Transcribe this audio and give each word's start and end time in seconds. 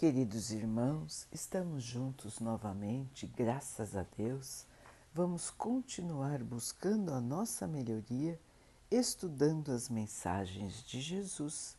Queridos 0.00 0.50
irmãos, 0.50 1.28
estamos 1.30 1.84
juntos 1.84 2.40
novamente, 2.40 3.26
graças 3.26 3.94
a 3.94 4.06
Deus. 4.16 4.64
Vamos 5.12 5.50
continuar 5.50 6.42
buscando 6.42 7.12
a 7.12 7.20
nossa 7.20 7.66
melhoria, 7.66 8.40
estudando 8.90 9.70
as 9.70 9.90
mensagens 9.90 10.82
de 10.84 11.02
Jesus, 11.02 11.76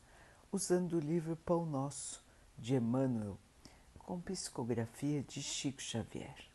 usando 0.52 0.98
o 0.98 1.00
livro 1.00 1.36
Pão 1.36 1.66
Nosso 1.66 2.24
de 2.60 2.76
Emmanuel, 2.76 3.40
com 3.98 4.22
psicografia 4.22 5.24
de 5.24 5.42
Chico 5.42 5.82
Xavier. 5.82 6.46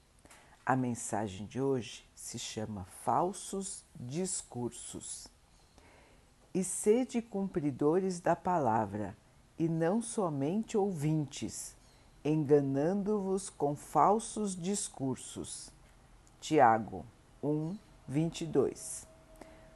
A 0.64 0.76
mensagem 0.76 1.48
de 1.48 1.60
hoje 1.60 2.08
se 2.14 2.38
chama 2.38 2.84
Falsos 3.02 3.84
Discursos. 3.92 5.26
E 6.54 6.62
sede 6.62 7.20
cumpridores 7.20 8.20
da 8.20 8.36
palavra 8.36 9.16
e 9.58 9.68
não 9.68 10.02
somente 10.02 10.76
ouvintes, 10.76 11.76
enganando-vos 12.24 13.48
com 13.48 13.74
falsos 13.74 14.54
discursos. 14.54 15.72
Tiago 16.40 17.04
1, 17.42 17.76
22. 18.06 19.06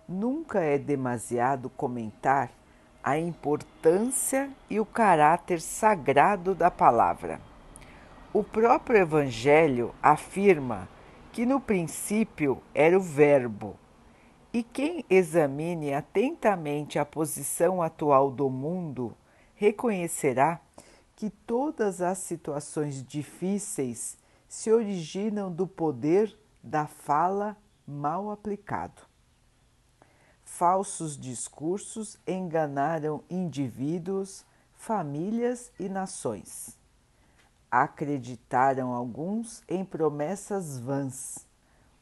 Nunca 0.08 0.60
é 0.60 0.76
demasiado 0.76 1.70
comentar 1.70 2.50
a 3.02 3.18
importância 3.18 4.50
e 4.68 4.78
o 4.78 4.84
caráter 4.84 5.60
sagrado 5.60 6.54
da 6.54 6.70
palavra. 6.70 7.40
O 8.32 8.44
próprio 8.44 8.98
Evangelho 8.98 9.94
afirma 10.02 10.88
que 11.32 11.46
no 11.46 11.60
princípio 11.60 12.60
era 12.74 12.96
o 12.96 13.00
Verbo, 13.00 13.76
e 14.52 14.62
quem 14.62 15.04
examine 15.08 15.94
atentamente 15.94 16.98
a 16.98 17.04
posição 17.04 17.80
atual 17.80 18.30
do 18.30 18.50
mundo 18.50 19.14
reconhecerá 19.60 20.58
que 21.14 21.28
todas 21.28 22.00
as 22.00 22.16
situações 22.16 23.04
difíceis 23.06 24.16
se 24.48 24.72
originam 24.72 25.52
do 25.52 25.66
poder 25.66 26.34
da 26.62 26.86
fala 26.86 27.54
mal 27.86 28.30
aplicado. 28.30 29.02
Falsos 30.42 31.14
discursos 31.14 32.18
enganaram 32.26 33.22
indivíduos, 33.28 34.46
famílias 34.72 35.70
e 35.78 35.90
nações. 35.90 36.78
Acreditaram 37.70 38.94
alguns 38.94 39.62
em 39.68 39.84
promessas 39.84 40.80
vãs, 40.80 41.46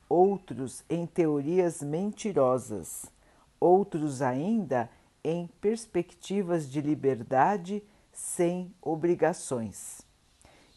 outros 0.08 0.84
em 0.88 1.04
teorias 1.04 1.82
mentirosas, 1.82 3.06
outros 3.58 4.22
ainda 4.22 4.88
em 5.22 5.46
perspectivas 5.60 6.70
de 6.70 6.80
liberdade 6.80 7.82
sem 8.12 8.74
obrigações. 8.80 10.02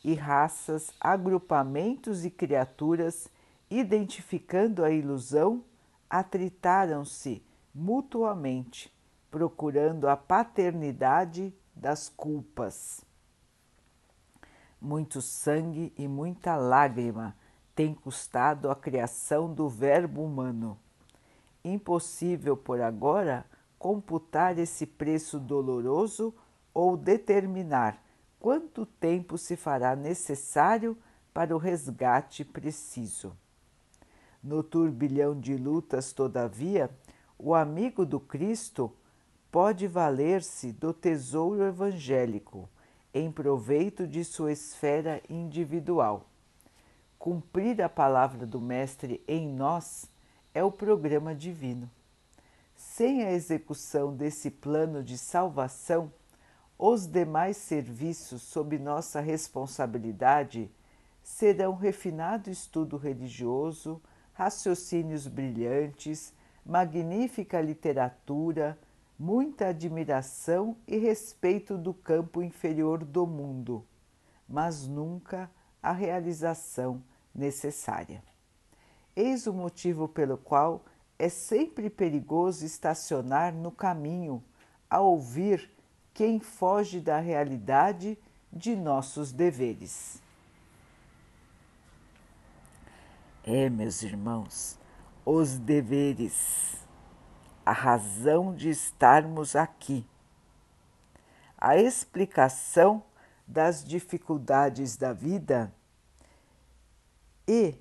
E 0.03 0.13
raças, 0.13 0.91
agrupamentos 0.99 2.25
e 2.25 2.29
criaturas, 2.29 3.27
identificando 3.69 4.83
a 4.83 4.91
ilusão, 4.91 5.63
atritaram-se 6.09 7.43
mutuamente, 7.73 8.93
procurando 9.29 10.07
a 10.09 10.17
paternidade 10.17 11.53
das 11.75 12.09
culpas. 12.09 13.05
Muito 14.79 15.21
sangue 15.21 15.93
e 15.97 16.07
muita 16.07 16.55
lágrima 16.55 17.35
tem 17.75 17.93
custado 17.93 18.69
a 18.69 18.75
criação 18.75 19.53
do 19.53 19.69
Verbo 19.69 20.23
humano. 20.23 20.77
Impossível 21.63 22.57
por 22.57 22.81
agora 22.81 23.45
computar 23.81 24.59
esse 24.59 24.85
preço 24.85 25.39
doloroso 25.39 26.31
ou 26.71 26.95
determinar 26.95 27.99
quanto 28.39 28.85
tempo 28.85 29.39
se 29.39 29.55
fará 29.55 29.95
necessário 29.95 30.95
para 31.33 31.55
o 31.55 31.57
resgate 31.57 32.45
preciso. 32.45 33.35
No 34.43 34.61
turbilhão 34.61 35.39
de 35.39 35.57
lutas, 35.57 36.13
todavia, 36.13 36.91
o 37.39 37.55
amigo 37.55 38.05
do 38.05 38.19
Cristo 38.19 38.95
pode 39.51 39.87
valer-se 39.87 40.71
do 40.71 40.93
tesouro 40.93 41.63
evangélico 41.63 42.69
em 43.11 43.31
proveito 43.31 44.05
de 44.05 44.23
sua 44.23 44.51
esfera 44.51 45.23
individual. 45.27 46.29
Cumprir 47.17 47.81
a 47.81 47.89
palavra 47.89 48.45
do 48.45 48.61
Mestre 48.61 49.23
em 49.27 49.47
nós 49.47 50.07
é 50.53 50.63
o 50.63 50.71
programa 50.71 51.33
divino. 51.33 51.89
Sem 52.93 53.23
a 53.23 53.31
execução 53.31 54.13
desse 54.13 54.51
plano 54.51 55.01
de 55.01 55.17
salvação, 55.17 56.11
os 56.77 57.07
demais 57.07 57.55
serviços 57.55 58.41
sob 58.41 58.77
nossa 58.77 59.21
responsabilidade 59.21 60.69
serão 61.23 61.73
refinado 61.73 62.49
estudo 62.49 62.97
religioso, 62.97 64.01
raciocínios 64.33 65.25
brilhantes, 65.25 66.33
magnífica 66.65 67.61
literatura, 67.61 68.77
muita 69.17 69.67
admiração 69.67 70.75
e 70.85 70.97
respeito 70.97 71.77
do 71.77 71.93
campo 71.93 72.43
inferior 72.43 73.05
do 73.05 73.25
mundo, 73.25 73.85
mas 74.49 74.85
nunca 74.85 75.49
a 75.81 75.93
realização 75.93 77.01
necessária. 77.33 78.21
Eis 79.15 79.47
o 79.47 79.53
motivo 79.53 80.09
pelo 80.09 80.37
qual 80.37 80.83
é 81.21 81.29
sempre 81.29 81.87
perigoso 81.87 82.65
estacionar 82.65 83.53
no 83.53 83.71
caminho 83.71 84.43
a 84.89 84.99
ouvir 85.01 85.69
quem 86.15 86.39
foge 86.39 86.99
da 86.99 87.19
realidade 87.19 88.17
de 88.51 88.75
nossos 88.75 89.31
deveres. 89.31 90.19
É, 93.43 93.69
meus 93.69 94.01
irmãos, 94.01 94.79
os 95.23 95.59
deveres, 95.59 96.75
a 97.63 97.71
razão 97.71 98.55
de 98.55 98.69
estarmos 98.71 99.55
aqui, 99.55 100.03
a 101.55 101.77
explicação 101.77 103.03
das 103.45 103.83
dificuldades 103.83 104.97
da 104.97 105.13
vida 105.13 105.71
e 107.47 107.75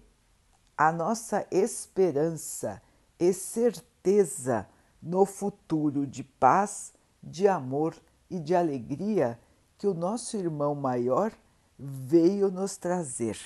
a 0.77 0.93
nossa 0.93 1.47
esperança 1.51 2.83
e 3.21 3.35
certeza 3.35 4.67
no 5.01 5.27
futuro 5.27 6.07
de 6.07 6.25
paz, 6.25 6.95
de 7.23 7.47
amor 7.47 7.95
e 8.31 8.41
de 8.41 8.55
alegria 8.55 9.39
que 9.77 9.87
o 9.87 9.93
nosso 9.93 10.39
irmão 10.39 10.75
maior 10.75 11.31
veio 11.79 12.51
nos 12.51 12.79
trazer. 12.79 13.39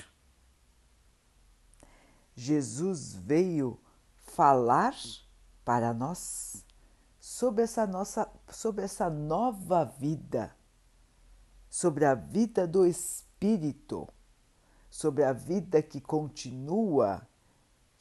Jesus 2.33 3.13
veio 3.13 3.77
falar 4.17 4.95
para 5.63 5.93
nós 5.93 6.65
sobre 7.19 7.63
essa 7.63 7.85
nossa 7.85 8.29
sobre 8.49 8.85
essa 8.85 9.09
nova 9.09 9.83
vida, 9.83 10.55
sobre 11.69 12.05
a 12.05 12.13
vida 12.13 12.67
do 12.67 12.85
espírito, 12.85 14.07
sobre 14.89 15.23
a 15.23 15.33
vida 15.33 15.81
que 15.81 15.99
continua 15.99 17.27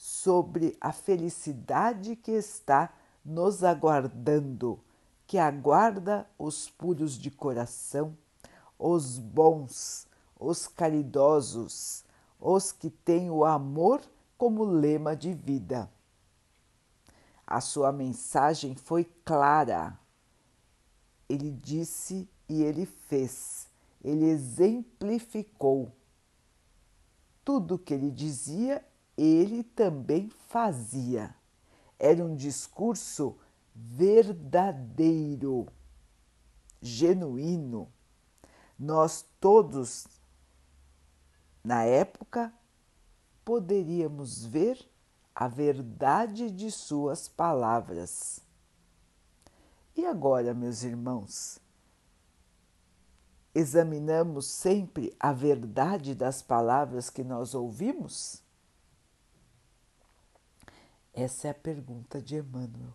sobre 0.05 0.77
a 0.83 0.93
felicidade 0.93 2.15
que 2.15 2.33
está 2.33 2.93
nos 3.25 3.65
aguardando, 3.65 4.79
que 5.27 5.39
aguarda 5.39 6.29
os 6.39 6.69
puros 6.69 7.15
de 7.15 7.31
coração, 7.31 8.15
os 8.79 9.19
bons, 9.19 10.07
os 10.39 10.69
caridosos, 10.69 12.05
os 12.39 12.71
que 12.71 12.91
têm 12.91 13.31
o 13.31 13.47
amor 13.47 14.03
como 14.37 14.63
lema 14.63 15.17
de 15.17 15.33
vida. 15.33 15.91
A 17.47 17.63
sua 17.63 17.91
mensagem 17.91 18.75
foi 18.77 19.05
clara. 19.25 19.99
Ele 21.27 21.51
disse 21.51 22.29
e 22.47 22.63
ele 22.63 22.85
fez, 22.85 23.69
ele 24.03 24.27
exemplificou. 24.27 25.91
Tudo 27.43 27.79
que 27.79 27.95
ele 27.95 28.11
dizia 28.11 28.85
ele 29.17 29.63
também 29.63 30.29
fazia. 30.49 31.35
Era 31.99 32.25
um 32.25 32.35
discurso 32.35 33.37
verdadeiro, 33.75 35.67
genuíno. 36.81 37.89
Nós 38.79 39.25
todos, 39.41 40.07
na 41.63 41.85
época, 41.85 42.53
poderíamos 43.45 44.45
ver 44.45 44.79
a 45.35 45.49
verdade 45.49 46.51
de 46.51 46.71
suas 46.71 47.29
palavras. 47.29 48.41
E 49.97 50.05
agora, 50.05 50.53
meus 50.53 50.83
irmãos, 50.83 51.61
examinamos 53.55 54.47
sempre 54.47 55.15
a 55.19 55.33
verdade 55.33 56.15
das 56.15 56.43
palavras 56.43 57.09
que 57.09 57.23
nós 57.23 57.55
ouvimos? 57.55 58.44
Essa 61.15 61.47
é 61.47 61.51
a 61.53 61.55
pergunta 61.55 62.21
de 62.21 62.35
Emmanuel. 62.35 62.93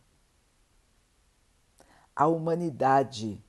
A 2.13 2.27
humanidade 2.27 3.42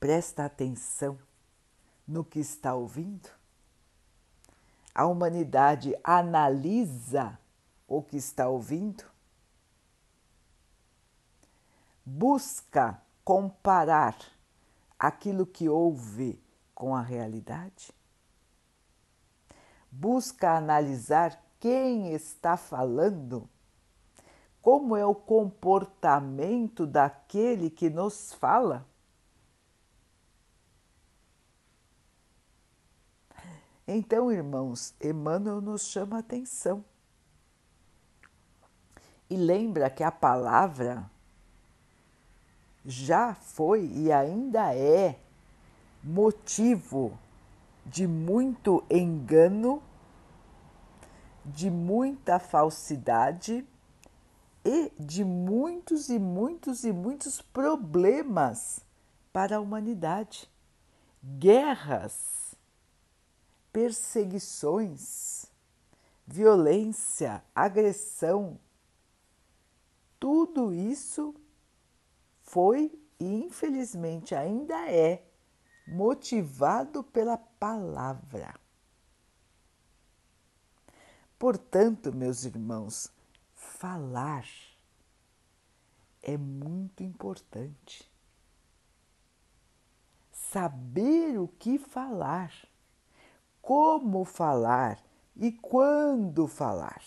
presta 0.00 0.44
atenção 0.44 1.16
no 2.06 2.24
que 2.24 2.40
está 2.40 2.74
ouvindo? 2.74 3.30
A 4.92 5.06
humanidade 5.06 5.94
analisa 6.02 7.38
o 7.86 8.02
que 8.02 8.16
está 8.16 8.48
ouvindo? 8.48 9.04
Busca 12.04 13.00
comparar 13.24 14.16
aquilo 14.98 15.46
que 15.46 15.68
ouve 15.68 16.42
com 16.74 16.96
a 16.96 17.00
realidade? 17.00 17.94
Busca 19.88 20.56
analisar 20.56 21.40
quem 21.62 22.12
está 22.12 22.56
falando? 22.56 23.48
Como 24.60 24.96
é 24.96 25.06
o 25.06 25.14
comportamento 25.14 26.84
daquele 26.84 27.70
que 27.70 27.88
nos 27.88 28.34
fala? 28.34 28.84
Então, 33.86 34.32
irmãos, 34.32 34.92
Emmanuel 35.00 35.60
nos 35.60 35.82
chama 35.82 36.16
a 36.16 36.18
atenção 36.18 36.84
e 39.30 39.36
lembra 39.36 39.88
que 39.88 40.02
a 40.02 40.10
palavra 40.10 41.08
já 42.84 43.36
foi 43.36 43.86
e 43.86 44.10
ainda 44.10 44.74
é 44.74 45.16
motivo 46.02 47.16
de 47.86 48.04
muito 48.04 48.82
engano, 48.90 49.80
de 51.44 51.70
muita 51.70 52.38
falsidade 52.38 53.66
e 54.64 54.92
de 54.98 55.24
muitos 55.24 56.08
e 56.08 56.18
muitos 56.18 56.84
e 56.84 56.92
muitos 56.92 57.40
problemas 57.40 58.80
para 59.32 59.56
a 59.56 59.60
humanidade. 59.60 60.48
Guerras, 61.22 62.54
perseguições, 63.72 65.46
violência, 66.26 67.42
agressão, 67.54 68.58
tudo 70.18 70.72
isso 70.72 71.34
foi 72.42 72.96
e 73.18 73.44
infelizmente 73.44 74.34
ainda 74.34 74.88
é 74.88 75.24
motivado 75.86 77.02
pela 77.02 77.36
palavra. 77.36 78.61
Portanto, 81.42 82.14
meus 82.14 82.44
irmãos, 82.44 83.10
falar 83.52 84.46
é 86.22 86.36
muito 86.36 87.02
importante. 87.02 88.08
Saber 90.30 91.40
o 91.40 91.48
que 91.48 91.80
falar, 91.80 92.52
como 93.60 94.24
falar 94.24 95.02
e 95.34 95.50
quando 95.50 96.46
falar. 96.46 97.02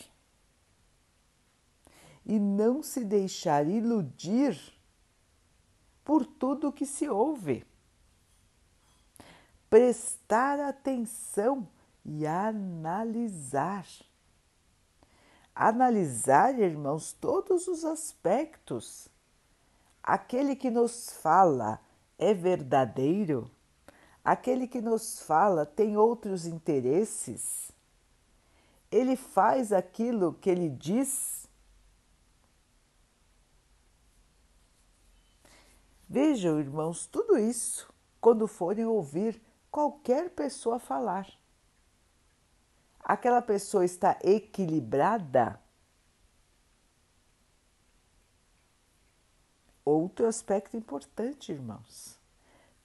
E 2.25 2.37
não 2.37 2.83
se 2.83 3.05
deixar 3.05 3.65
iludir 3.65 4.59
por 6.03 6.25
tudo 6.25 6.73
que 6.73 6.85
se 6.85 7.07
ouve 7.07 7.65
prestar 9.69 10.59
atenção 10.59 11.65
e 12.03 12.27
analisar. 12.27 13.87
Analisar, 15.55 16.59
irmãos, 16.59 17.13
todos 17.13 17.69
os 17.69 17.85
aspectos. 17.85 19.07
Aquele 20.03 20.53
que 20.53 20.69
nos 20.69 21.11
fala 21.13 21.79
é 22.17 22.33
verdadeiro? 22.33 23.49
Aquele 24.21 24.67
que 24.67 24.81
nos 24.81 25.21
fala 25.21 25.65
tem 25.65 25.95
outros 25.95 26.45
interesses? 26.45 27.71
Ele 28.91 29.15
faz 29.15 29.71
aquilo 29.71 30.33
que 30.33 30.49
ele 30.49 30.69
diz? 30.69 31.47
Vejam, 36.09 36.59
irmãos, 36.59 37.07
tudo 37.07 37.37
isso 37.37 37.91
quando 38.19 38.45
forem 38.45 38.85
ouvir 38.85 39.41
qualquer 39.71 40.29
pessoa 40.31 40.79
falar. 40.79 41.27
Aquela 43.05 43.41
pessoa 43.41 43.85
está 43.85 44.17
equilibrada? 44.23 45.59
Outro 49.85 50.25
aspecto 50.25 50.75
importante, 50.75 51.51
irmãos. 51.51 52.19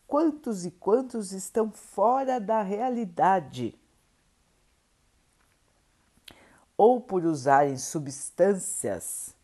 Quantos 0.06 0.67
e 0.67 0.70
quantos 0.70 1.32
estão 1.32 1.72
fora 1.72 2.38
da 2.38 2.61
realidade? 2.62 3.75
Ou 6.76 7.00
por 7.00 7.25
usarem 7.25 7.78
substâncias 7.78 9.34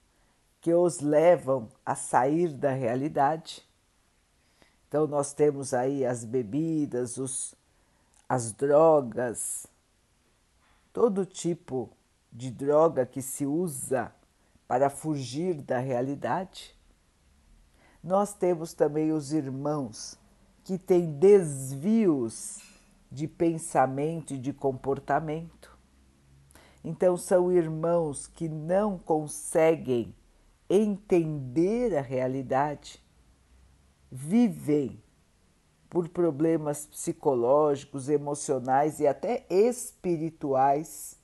que 0.60 0.74
os 0.74 1.00
levam 1.00 1.70
a 1.84 1.94
sair 1.94 2.52
da 2.52 2.72
realidade, 2.72 3.66
então, 4.88 5.06
nós 5.06 5.32
temos 5.32 5.74
aí 5.74 6.06
as 6.06 6.24
bebidas, 6.24 7.18
os, 7.18 7.54
as 8.28 8.52
drogas, 8.52 9.66
todo 10.96 11.26
tipo 11.26 11.90
de 12.32 12.50
droga 12.50 13.04
que 13.04 13.20
se 13.20 13.44
usa 13.44 14.10
para 14.66 14.88
fugir 14.88 15.60
da 15.60 15.78
realidade. 15.78 16.74
Nós 18.02 18.32
temos 18.32 18.72
também 18.72 19.12
os 19.12 19.30
irmãos 19.30 20.18
que 20.64 20.78
têm 20.78 21.12
desvios 21.12 22.62
de 23.12 23.28
pensamento 23.28 24.32
e 24.32 24.38
de 24.38 24.54
comportamento. 24.54 25.78
Então, 26.82 27.14
são 27.18 27.52
irmãos 27.52 28.26
que 28.26 28.48
não 28.48 28.96
conseguem 28.96 30.14
entender 30.66 31.94
a 31.94 32.00
realidade 32.00 33.04
vivem 34.10 34.98
por 35.96 36.10
problemas 36.10 36.84
psicológicos, 36.84 38.10
emocionais 38.10 39.00
e 39.00 39.06
até 39.06 39.46
espirituais 39.48 41.18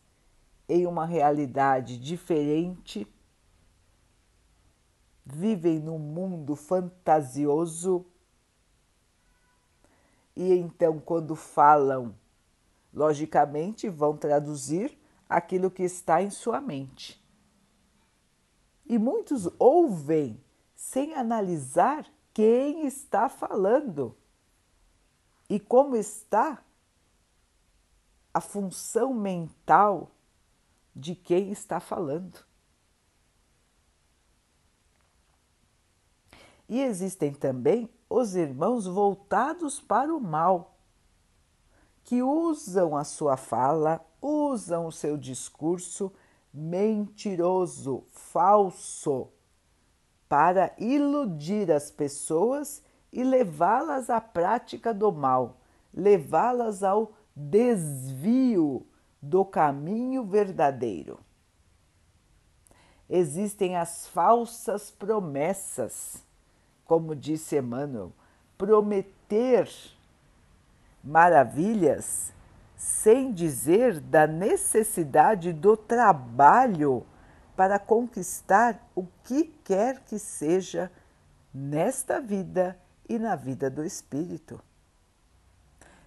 em 0.66 0.86
uma 0.86 1.04
realidade 1.04 1.98
diferente, 1.98 3.06
vivem 5.26 5.78
num 5.78 5.98
mundo 5.98 6.56
fantasioso. 6.56 8.06
E 10.34 10.54
então, 10.54 10.98
quando 10.98 11.36
falam, 11.36 12.14
logicamente 12.94 13.90
vão 13.90 14.16
traduzir 14.16 14.98
aquilo 15.28 15.70
que 15.70 15.82
está 15.82 16.22
em 16.22 16.30
sua 16.30 16.62
mente. 16.62 17.22
E 18.86 18.96
muitos 18.96 19.50
ouvem 19.58 20.42
sem 20.74 21.12
analisar 21.14 22.06
quem 22.32 22.86
está 22.86 23.28
falando 23.28 24.16
e 25.52 25.60
como 25.60 25.94
está 25.96 26.64
a 28.32 28.40
função 28.40 29.12
mental 29.12 30.10
de 30.96 31.14
quem 31.14 31.52
está 31.52 31.78
falando. 31.78 32.38
E 36.66 36.80
existem 36.80 37.34
também 37.34 37.86
os 38.08 38.34
irmãos 38.34 38.86
voltados 38.86 39.78
para 39.78 40.16
o 40.16 40.18
mal, 40.18 40.74
que 42.02 42.22
usam 42.22 42.96
a 42.96 43.04
sua 43.04 43.36
fala, 43.36 44.02
usam 44.22 44.86
o 44.86 44.92
seu 44.92 45.18
discurso 45.18 46.10
mentiroso, 46.50 48.06
falso 48.08 49.28
para 50.30 50.74
iludir 50.78 51.70
as 51.70 51.90
pessoas 51.90 52.82
e 53.12 53.22
levá-las 53.22 54.08
à 54.08 54.20
prática 54.20 54.94
do 54.94 55.12
mal, 55.12 55.58
levá-las 55.92 56.82
ao 56.82 57.12
desvio 57.36 58.86
do 59.20 59.44
caminho 59.44 60.24
verdadeiro. 60.24 61.20
Existem 63.08 63.76
as 63.76 64.06
falsas 64.08 64.90
promessas, 64.90 66.24
como 66.86 67.14
disse 67.14 67.58
Emmanuel, 67.58 68.12
prometer 68.56 69.68
maravilhas 71.04 72.32
sem 72.76 73.32
dizer 73.32 74.00
da 74.00 74.26
necessidade 74.26 75.52
do 75.52 75.76
trabalho 75.76 77.06
para 77.54 77.78
conquistar 77.78 78.80
o 78.94 79.06
que 79.22 79.44
quer 79.62 80.00
que 80.00 80.18
seja 80.18 80.90
nesta 81.52 82.20
vida 82.20 82.76
e 83.08 83.18
na 83.18 83.36
vida 83.36 83.70
do 83.70 83.84
espírito. 83.84 84.60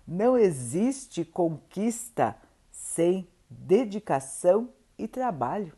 Não 0.07 0.37
existe 0.37 1.25
conquista 1.25 2.35
sem 2.71 3.27
dedicação 3.49 4.69
e 4.97 5.07
trabalho. 5.07 5.75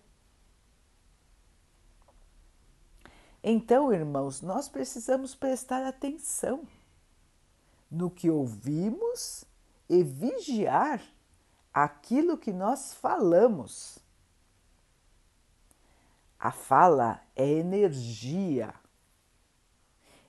Então, 3.44 3.94
irmãos, 3.94 4.42
nós 4.42 4.68
precisamos 4.68 5.34
prestar 5.34 5.86
atenção 5.86 6.68
no 7.90 8.10
que 8.10 8.30
ouvimos 8.30 9.46
e 9.90 10.04
vigiar 10.04 11.02
aquilo 11.74 12.38
que 12.38 12.52
nós 12.52 12.94
falamos. 12.94 14.00
A 16.40 16.52
fala 16.52 17.22
é 17.36 17.48
energia. 17.48 18.74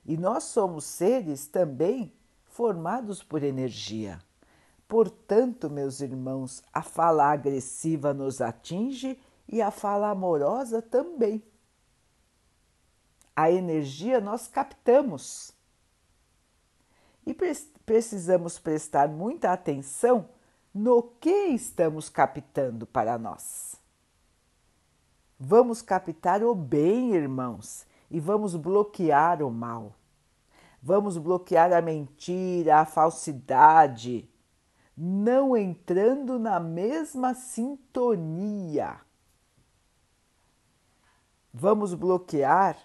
E 0.09 0.17
nós 0.17 0.45
somos 0.45 0.85
seres 0.85 1.45
também 1.45 2.11
formados 2.47 3.21
por 3.21 3.43
energia. 3.43 4.19
Portanto, 4.87 5.69
meus 5.69 6.01
irmãos, 6.01 6.63
a 6.73 6.81
fala 6.81 7.31
agressiva 7.31 8.11
nos 8.11 8.41
atinge 8.41 9.19
e 9.47 9.61
a 9.61 9.69
fala 9.69 10.09
amorosa 10.09 10.81
também. 10.81 11.43
A 13.35 13.51
energia 13.51 14.19
nós 14.19 14.47
captamos. 14.47 15.53
E 17.23 17.37
precisamos 17.85 18.57
prestar 18.57 19.09
muita 19.09 19.53
atenção 19.53 20.27
no 20.73 21.03
que 21.03 21.49
estamos 21.49 22.09
captando 22.09 22.87
para 22.87 23.15
nós. 23.19 23.75
Vamos 25.39 25.83
captar 25.83 26.41
o 26.41 26.55
bem, 26.55 27.13
irmãos, 27.13 27.85
e 28.09 28.19
vamos 28.19 28.55
bloquear 28.55 29.43
o 29.43 29.51
mal. 29.51 29.98
Vamos 30.81 31.17
bloquear 31.17 31.73
a 31.73 31.81
mentira, 31.81 32.77
a 32.79 32.85
falsidade, 32.85 34.29
não 34.95 35.55
entrando 35.55 36.39
na 36.39 36.59
mesma 36.59 37.33
sintonia. 37.33 39.01
Vamos 41.53 41.93
bloquear 41.93 42.77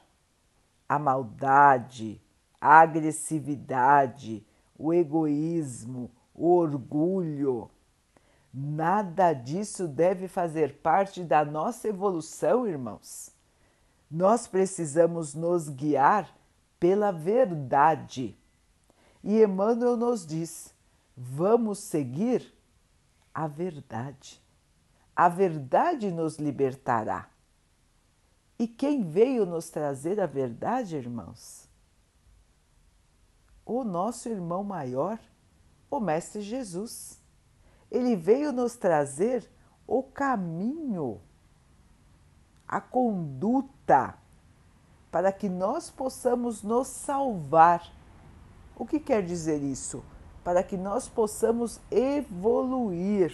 a 0.89 0.99
maldade, 0.99 2.21
a 2.61 2.81
agressividade, 2.81 4.45
o 4.77 4.93
egoísmo, 4.93 6.11
o 6.35 6.55
orgulho. 6.57 7.71
Nada 8.53 9.33
disso 9.33 9.87
deve 9.87 10.29
fazer 10.29 10.79
parte 10.81 11.23
da 11.23 11.45
nossa 11.45 11.89
evolução, 11.89 12.67
irmãos. 12.67 13.31
Nós 14.11 14.47
precisamos 14.47 15.35
nos 15.35 15.69
guiar 15.69 16.33
pela 16.78 17.11
verdade. 17.11 18.38
E 19.23 19.43
Emmanuel 19.43 19.97
nos 19.97 20.26
diz: 20.26 20.75
vamos 21.16 21.78
seguir 21.78 22.52
a 23.33 23.47
verdade. 23.47 24.43
A 25.16 25.28
verdade 25.28 26.11
nos 26.11 26.38
libertará. 26.38 27.28
E 28.59 28.69
quem 28.69 29.02
veio 29.02 29.45
nos 29.45 29.69
trazer 29.69 30.21
a 30.21 30.26
verdade, 30.26 30.97
irmãos? 30.97 31.69
O 33.64 33.83
nosso 33.83 34.28
irmão 34.28 34.62
maior, 34.62 35.19
o 35.90 35.99
Mestre 35.99 36.43
Jesus. 36.43 37.21
Ele 37.90 38.14
veio 38.14 38.52
nos 38.52 38.76
trazer 38.76 39.49
o 39.87 40.02
caminho, 40.02 41.21
a 42.66 42.81
conduta, 42.81 44.19
para 45.14 45.30
que 45.30 45.49
nós 45.49 45.90
possamos 45.90 46.64
nos 46.64 46.88
salvar. 46.88 47.88
O 48.75 48.85
que 48.85 48.99
quer 48.99 49.23
dizer 49.25 49.62
isso? 49.62 50.02
para 50.44 50.62
que 50.62 50.76
nós 50.76 51.09
possamos 51.09 51.80
evoluir. 51.90 53.33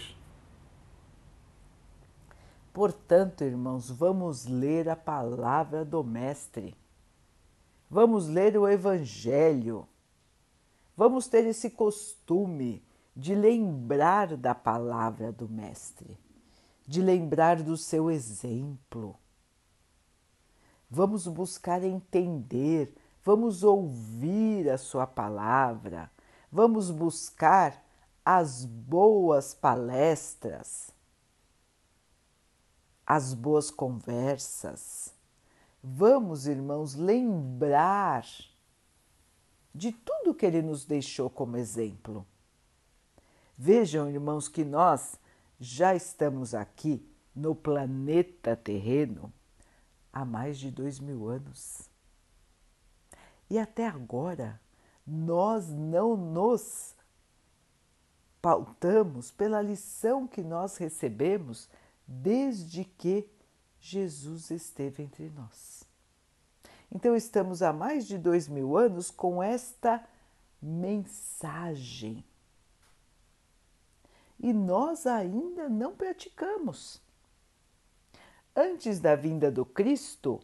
Portanto, 2.73 3.43
irmãos, 3.43 3.91
vamos 3.91 4.45
ler 4.45 4.87
a 4.87 4.95
palavra 4.95 5.83
do 5.83 6.01
Mestre, 6.05 6.73
vamos 7.89 8.29
ler 8.29 8.57
o 8.57 8.65
Evangelho, 8.65 9.85
vamos 10.95 11.27
ter 11.27 11.45
esse 11.45 11.69
costume 11.69 12.81
de 13.13 13.35
lembrar 13.35 14.37
da 14.37 14.55
palavra 14.55 15.33
do 15.33 15.49
Mestre, 15.49 16.17
de 16.87 17.01
lembrar 17.01 17.61
do 17.61 17.75
seu 17.75 18.09
exemplo. 18.09 19.19
Vamos 20.91 21.25
buscar 21.25 21.83
entender, 21.83 22.93
vamos 23.23 23.63
ouvir 23.63 24.69
a 24.69 24.77
sua 24.77 25.07
palavra 25.07 26.11
Vamos 26.51 26.91
buscar 26.91 27.81
as 28.25 28.65
boas 28.65 29.53
palestras, 29.53 30.93
as 33.07 33.33
boas 33.33 33.71
conversas. 33.71 35.13
Vamos, 35.81 36.45
irmãos, 36.47 36.93
lembrar 36.93 38.27
de 39.73 39.93
tudo 39.93 40.35
que 40.35 40.45
ele 40.45 40.61
nos 40.61 40.83
deixou 40.83 41.29
como 41.29 41.55
exemplo. 41.55 42.27
Vejam, 43.57 44.09
irmãos, 44.09 44.49
que 44.49 44.65
nós 44.65 45.17
já 45.57 45.95
estamos 45.95 46.53
aqui 46.53 47.09
no 47.33 47.55
planeta 47.55 48.57
terreno 48.57 49.31
há 50.11 50.25
mais 50.25 50.57
de 50.57 50.71
dois 50.71 50.99
mil 50.99 51.27
anos. 51.27 51.89
E 53.49 53.57
até 53.59 53.87
agora 53.87 54.59
nós 55.05 55.69
não 55.69 56.15
nos 56.15 56.95
pautamos 58.41 59.31
pela 59.31 59.61
lição 59.61 60.27
que 60.27 60.41
nós 60.41 60.77
recebemos 60.77 61.69
desde 62.07 62.83
que 62.83 63.27
Jesus 63.79 64.51
esteve 64.51 65.03
entre 65.03 65.29
nós. 65.29 65.83
Então, 66.91 67.15
estamos 67.15 67.61
há 67.61 67.71
mais 67.71 68.05
de 68.05 68.17
dois 68.17 68.47
mil 68.47 68.77
anos 68.77 69.09
com 69.09 69.41
esta 69.41 70.05
mensagem. 70.61 72.23
E 74.39 74.51
nós 74.51 75.07
ainda 75.07 75.69
não 75.69 75.95
praticamos. 75.95 77.00
Antes 78.55 78.99
da 78.99 79.15
vinda 79.15 79.49
do 79.49 79.65
Cristo, 79.65 80.41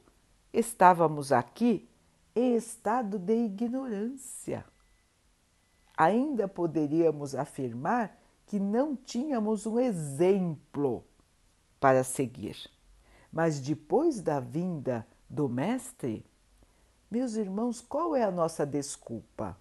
estávamos 0.54 1.32
aqui 1.32 1.90
em 2.34 2.56
estado 2.56 3.20
de 3.20 3.34
ignorância. 3.34 4.64
Ainda 5.96 6.48
poderíamos 6.48 7.36
afirmar 7.36 8.18
que 8.46 8.60
não 8.60 8.96
tínhamos 8.96 9.66
um 9.66 9.80
exemplo 9.80 11.04
para 11.80 12.04
seguir. 12.04 12.70
Mas 13.32 13.60
depois 13.60 14.22
da 14.22 14.40
vinda 14.40 15.06
do 15.30 15.50
Mestre, 15.50 16.26
meus 17.12 17.36
irmãos, 17.36 17.82
qual 17.82 18.16
é 18.16 18.24
a 18.24 18.32
nossa 18.32 18.66
desculpa? 18.66 19.58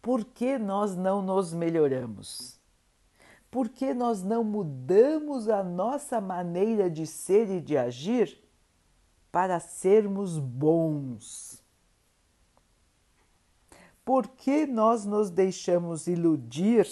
Por 0.00 0.24
que 0.24 0.56
nós 0.56 0.96
não 0.96 1.20
nos 1.20 1.52
melhoramos? 1.52 2.59
Por 3.50 3.68
que 3.68 3.92
nós 3.92 4.22
não 4.22 4.44
mudamos 4.44 5.48
a 5.48 5.62
nossa 5.62 6.20
maneira 6.20 6.88
de 6.88 7.06
ser 7.06 7.50
e 7.50 7.60
de 7.60 7.76
agir 7.76 8.40
para 9.30 9.60
sermos 9.60 10.38
bons. 10.38 11.62
Por 14.04 14.28
que 14.28 14.66
nós 14.66 15.04
nos 15.04 15.30
deixamos 15.30 16.06
iludir 16.06 16.86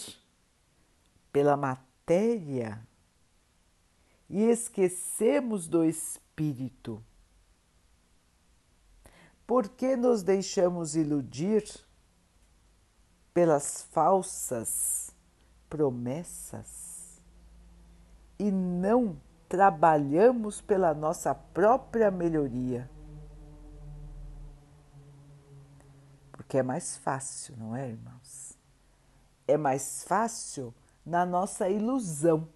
pela 1.32 1.56
matéria 1.56 2.86
e 4.30 4.44
esquecemos 4.44 5.66
do 5.66 5.84
espírito? 5.84 7.02
Por 9.46 9.68
que 9.68 9.96
nos 9.96 10.22
deixamos 10.22 10.94
iludir 10.94 11.64
pelas 13.34 13.82
falsas 13.90 15.10
promessas 15.68 17.20
e 18.38 18.50
não 18.50 19.20
trabalhamos 19.48 20.60
pela 20.60 20.94
nossa 20.94 21.34
própria 21.34 22.10
melhoria. 22.10 22.88
Porque 26.30 26.58
é 26.58 26.62
mais 26.62 26.96
fácil, 26.98 27.56
não 27.56 27.74
é, 27.74 27.88
irmãos? 27.88 28.56
É 29.46 29.56
mais 29.56 30.04
fácil 30.04 30.74
na 31.04 31.26
nossa 31.26 31.68
ilusão. 31.68 32.48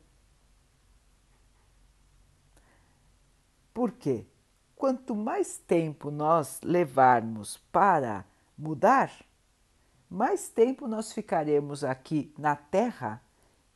Por 3.72 3.92
quê? 3.92 4.26
Quanto 4.76 5.14
mais 5.14 5.58
tempo 5.58 6.10
nós 6.10 6.60
levarmos 6.62 7.56
para 7.70 8.24
mudar, 8.56 9.10
mais 10.12 10.46
tempo 10.48 10.86
nós 10.86 11.10
ficaremos 11.10 11.82
aqui 11.82 12.34
na 12.36 12.54
Terra 12.54 13.22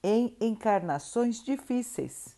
em 0.03 0.37
encarnações 0.39 1.43
difíceis. 1.43 2.37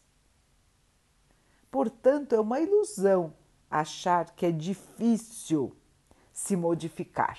Portanto, 1.68 2.32
é 2.32 2.40
uma 2.40 2.60
ilusão 2.60 3.34
achar 3.68 4.30
que 4.36 4.46
é 4.46 4.52
difícil 4.52 5.76
se 6.32 6.54
modificar. 6.54 7.38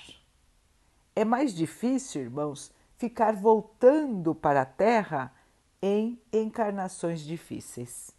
É 1.16 1.24
mais 1.24 1.54
difícil, 1.54 2.20
irmãos, 2.20 2.70
ficar 2.98 3.34
voltando 3.34 4.34
para 4.34 4.60
a 4.60 4.66
Terra 4.66 5.34
em 5.80 6.20
encarnações 6.30 7.22
difíceis. 7.22 8.10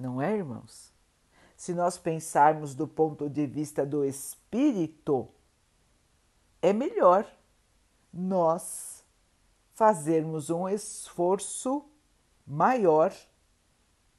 Não 0.00 0.20
é, 0.20 0.36
irmãos? 0.36 0.92
Se 1.56 1.72
nós 1.72 1.96
pensarmos 1.96 2.74
do 2.74 2.88
ponto 2.88 3.30
de 3.30 3.46
vista 3.46 3.86
do 3.86 4.04
espírito, 4.04 5.28
é 6.62 6.72
melhor 6.72 7.26
nós 8.12 9.04
fazermos 9.74 10.48
um 10.48 10.68
esforço 10.68 11.84
maior 12.46 13.12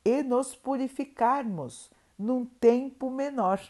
e 0.04 0.22
nos 0.22 0.54
purificarmos 0.54 1.90
num 2.20 2.46
tempo 2.46 3.10
menor, 3.10 3.62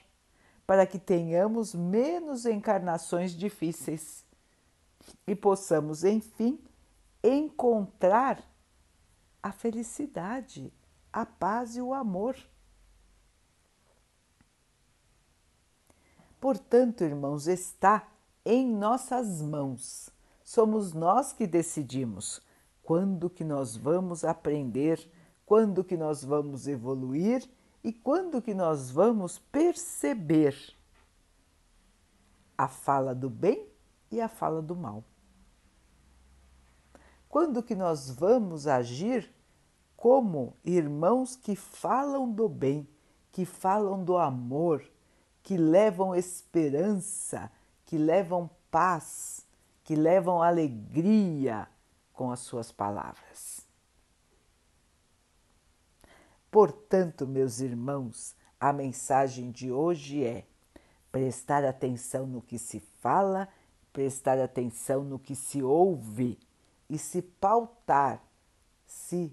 para 0.65 0.87
que 0.87 0.97
tenhamos 0.97 1.75
menos 1.75 2.45
encarnações 2.47 3.31
difíceis 3.31 4.25
e 5.27 5.35
possamos, 5.35 6.03
enfim, 6.03 6.59
encontrar 7.23 8.43
a 9.41 9.51
felicidade, 9.51 10.73
a 11.11 11.25
paz 11.25 11.75
e 11.75 11.81
o 11.81 11.93
amor. 11.93 12.35
Portanto, 16.39 17.03
irmãos, 17.03 17.47
está 17.47 18.07
em 18.45 18.67
nossas 18.67 19.41
mãos. 19.41 20.09
Somos 20.43 20.93
nós 20.93 21.31
que 21.31 21.47
decidimos 21.47 22.41
quando 22.83 23.29
que 23.29 23.43
nós 23.43 23.77
vamos 23.77 24.25
aprender, 24.25 25.09
quando 25.45 25.83
que 25.83 25.95
nós 25.95 26.23
vamos 26.23 26.67
evoluir 26.67 27.49
e 27.83 27.91
quando 27.93 28.41
que 28.41 28.53
nós 28.53 28.91
vamos 28.91 29.39
perceber 29.39 30.55
a 32.57 32.67
fala 32.67 33.15
do 33.15 33.29
bem 33.29 33.67
e 34.11 34.21
a 34.21 34.27
fala 34.27 34.61
do 34.61 34.75
mal. 34.75 35.03
Quando 37.29 37.63
que 37.63 37.73
nós 37.73 38.11
vamos 38.11 38.67
agir 38.67 39.33
como 39.95 40.55
irmãos 40.63 41.35
que 41.35 41.55
falam 41.55 42.29
do 42.29 42.47
bem, 42.47 42.87
que 43.31 43.45
falam 43.45 44.03
do 44.03 44.17
amor, 44.17 44.83
que 45.41 45.57
levam 45.57 46.13
esperança, 46.13 47.51
que 47.93 47.97
levam 47.99 48.49
paz, 48.71 49.45
que 49.83 49.95
levam 49.95 50.41
alegria 50.41 51.67
com 52.11 52.31
as 52.31 52.39
suas 52.39 52.71
palavras. 52.71 53.67
Portanto, 56.49 57.27
meus 57.27 57.59
irmãos, 57.59 58.35
a 58.59 58.73
mensagem 58.73 59.51
de 59.51 59.71
hoje 59.71 60.23
é 60.23 60.43
prestar 61.11 61.63
atenção 61.63 62.25
no 62.25 62.41
que 62.41 62.57
se 62.57 62.79
fala, 62.79 63.47
prestar 63.91 64.39
atenção 64.39 65.03
no 65.03 65.19
que 65.19 65.35
se 65.35 65.61
ouve 65.61 66.39
e 66.89 66.97
se 66.97 67.21
pautar, 67.21 68.23
se 68.87 69.31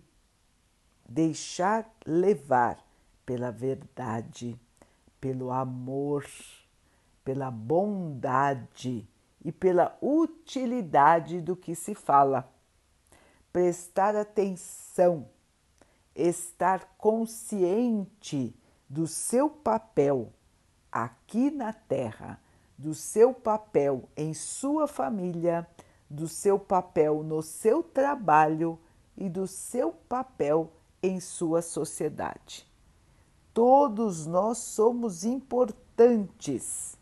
deixar 1.09 1.91
levar 2.05 2.79
pela 3.25 3.51
verdade 3.51 4.61
pelo 5.19 5.51
amor, 5.51 6.27
pela 7.25 7.51
bondade 7.51 9.09
e 9.45 9.51
pela 9.51 9.97
utilidade 10.01 11.41
do 11.41 11.57
que 11.57 11.75
se 11.75 11.95
fala. 11.95 12.51
Prestar 13.53 14.15
atenção, 14.15 15.29
estar 16.15 16.97
consciente 16.97 18.55
do 18.89 19.07
seu 19.07 19.49
papel 19.49 20.33
aqui 20.91 21.51
na 21.51 21.73
Terra, 21.73 22.41
do 22.77 22.95
seu 22.95 23.33
papel 23.33 24.09
em 24.17 24.35
sua 24.35 24.87
família, 24.87 25.67
do 26.11 26.27
seu 26.27 26.59
papel 26.59 27.23
no 27.23 27.41
seu 27.41 27.83
trabalho 27.83 28.79
e 29.17 29.29
do 29.29 29.47
seu 29.47 29.93
papel 29.93 30.73
em 31.01 31.21
sua 31.21 31.63
sociedade. 31.63 32.67
Todos 33.55 34.27
nós 34.27 34.59
somos 34.59 35.25
importantes. 35.25 36.99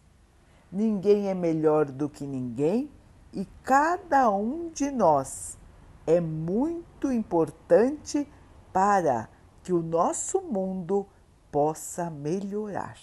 Ninguém 0.71 1.29
é 1.29 1.35
melhor 1.35 1.87
do 1.87 2.09
que 2.09 2.27
ninguém 2.27 2.91
e 3.33 3.47
cada 3.63 4.31
um 4.31 4.71
de 4.71 4.91
nós 4.91 5.57
é 6.07 6.21
muito 6.21 7.11
importante 7.13 8.27
para 8.73 9.29
que 9.63 9.73
o 9.73 9.83
nosso 9.83 10.41
mundo 10.41 11.07
possa 11.51 12.11
melhorar. 12.11 12.99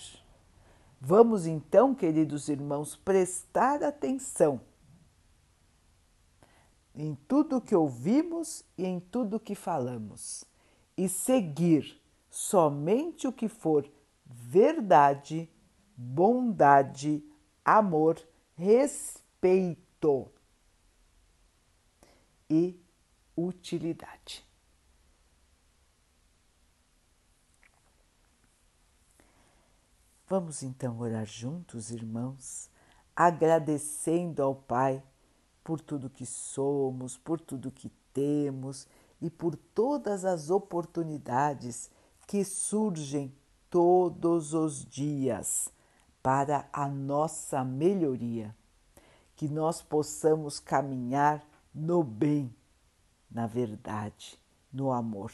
Vamos 0.99 1.45
então, 1.45 1.93
queridos 1.93 2.49
irmãos, 2.49 2.95
prestar 2.95 3.83
atenção 3.83 4.61
em 6.95 7.15
tudo 7.27 7.61
que 7.61 7.75
ouvimos 7.75 8.63
e 8.77 8.85
em 8.85 8.99
tudo 8.99 9.39
que 9.39 9.53
falamos 9.53 10.45
e 10.97 11.09
seguir 11.09 12.01
somente 12.29 13.27
o 13.27 13.33
que 13.33 13.47
for 13.47 13.89
verdade, 14.25 15.49
bondade, 15.95 17.23
amor, 17.65 18.21
respeito 18.55 20.31
e 22.47 22.79
utilidade. 23.35 24.45
Vamos 30.27 30.61
então 30.61 30.99
orar 30.99 31.25
juntos, 31.25 31.89
irmãos, 31.89 32.69
agradecendo 33.15 34.43
ao 34.43 34.55
Pai 34.55 35.03
por 35.63 35.81
tudo 35.81 36.09
que 36.09 36.25
somos, 36.25 37.17
por 37.17 37.39
tudo 37.39 37.71
que 37.71 37.89
temos 38.13 38.87
e 39.21 39.29
por 39.29 39.55
todas 39.55 40.25
as 40.25 40.49
oportunidades 40.49 41.89
que 42.27 42.43
surgem 42.43 43.35
todos 43.69 44.53
os 44.53 44.85
dias 44.85 45.74
para 46.25 46.67
a 46.73 46.87
nossa 46.87 47.63
melhoria, 47.63 48.55
que 49.35 49.47
nós 49.47 49.83
possamos 49.83 50.59
caminhar 50.59 51.45
no 51.71 52.03
bem, 52.03 52.51
na 53.29 53.45
verdade, 53.45 54.35
no 54.73 54.91
amor, 54.91 55.31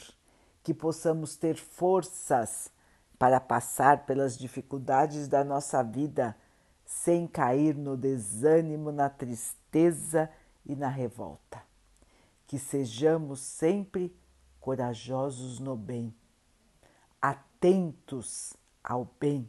que 0.62 0.74
possamos 0.74 1.34
ter 1.34 1.56
forças 1.56 2.70
para 3.18 3.40
passar 3.40 4.04
pelas 4.04 4.36
dificuldades 4.36 5.26
da 5.28 5.42
nossa 5.42 5.82
vida 5.82 6.36
sem 6.84 7.26
cair 7.26 7.74
no 7.74 7.96
desânimo, 7.96 8.92
na 8.92 9.08
tristeza 9.08 10.28
e 10.66 10.76
na 10.76 10.88
revolta. 10.88 11.62
Que 12.46 12.58
sejamos 12.58 13.40
sempre 13.40 14.14
corajosos 14.60 15.58
no 15.58 15.74
bem 15.74 16.14
atentos 17.18 18.52
ao 18.84 19.08
bem. 19.18 19.48